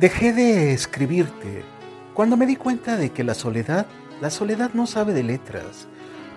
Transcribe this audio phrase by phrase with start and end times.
[0.00, 1.62] Dejé de escribirte
[2.14, 3.84] cuando me di cuenta de que la soledad,
[4.22, 5.88] la soledad no sabe de letras,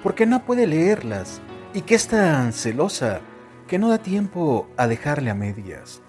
[0.03, 1.39] porque no puede leerlas
[1.73, 3.21] y que es tan celosa
[3.65, 6.01] que no da tiempo a dejarle a medias.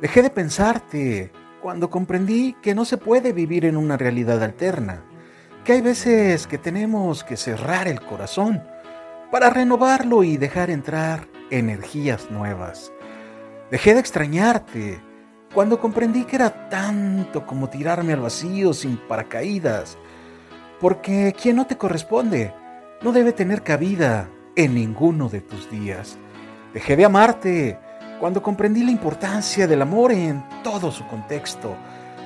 [0.00, 1.30] Dejé de pensarte
[1.62, 5.04] cuando comprendí que no se puede vivir en una realidad alterna,
[5.64, 8.60] que hay veces que tenemos que cerrar el corazón
[9.30, 12.92] para renovarlo y dejar entrar energías nuevas.
[13.70, 15.11] Dejé de extrañarte
[15.54, 19.98] cuando comprendí que era tanto como tirarme al vacío sin paracaídas,
[20.80, 22.54] porque quien no te corresponde
[23.02, 26.16] no debe tener cabida en ninguno de tus días.
[26.72, 27.78] Dejé de amarte
[28.18, 31.76] cuando comprendí la importancia del amor en todo su contexto,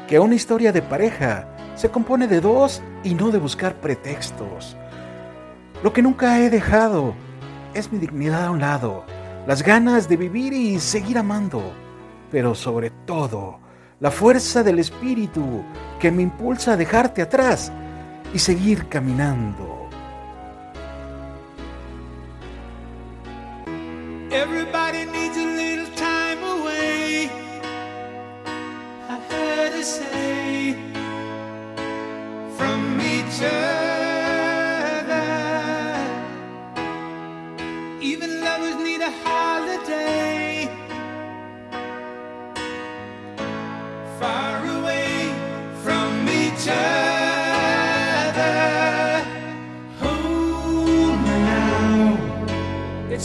[0.07, 4.77] que una historia de pareja se compone de dos y no de buscar pretextos.
[5.83, 7.15] Lo que nunca he dejado
[7.75, 9.05] es mi dignidad a un lado,
[9.47, 11.73] las ganas de vivir y seguir amando
[12.31, 13.61] pero sobre todo
[14.01, 15.65] la fuerza del espíritu
[15.99, 17.73] que me impulsa a dejarte atrás
[18.35, 19.89] y seguir caminando.
[24.31, 27.31] Everybody needs a little time away.
[29.09, 30.77] I heard it say
[32.59, 33.76] from each other.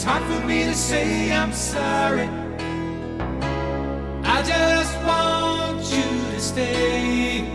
[0.02, 2.28] time for me to say I'm sorry.
[4.24, 7.46] I just want you to stay.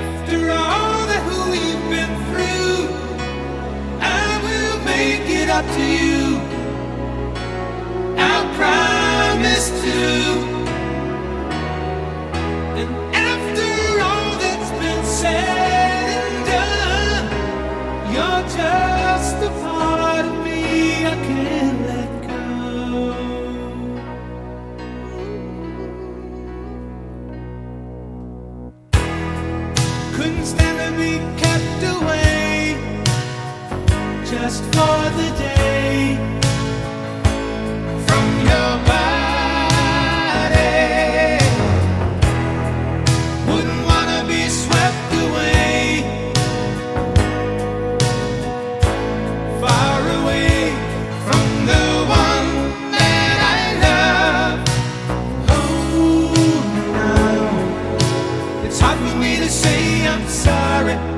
[0.00, 2.88] After all that we've been through,
[4.00, 6.40] I will make it up to you.
[8.16, 10.00] I promise to.
[12.80, 13.70] And after
[14.08, 18.93] all that's been said and done, you're just.
[30.16, 32.76] couldn't stand to be kept away
[34.24, 36.43] just for the day.
[58.74, 61.13] It's hard for me to say I'm sorry.